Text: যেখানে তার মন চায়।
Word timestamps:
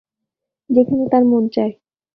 যেখানে 0.69 1.03
তার 1.11 1.23
মন 1.23 1.43
চায়। 1.47 1.73